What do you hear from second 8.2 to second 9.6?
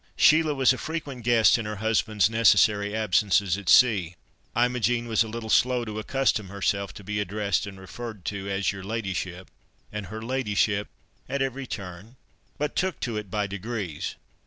to as "your ladyship"